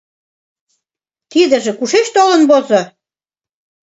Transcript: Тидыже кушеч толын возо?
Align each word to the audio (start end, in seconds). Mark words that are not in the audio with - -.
Тидыже 1.31 1.71
кушеч 1.79 2.07
толын 2.15 2.41
возо? 2.49 2.81